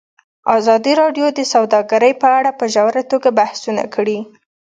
[0.57, 4.19] ازادي راډیو د سوداګري په اړه په ژوره توګه بحثونه کړي.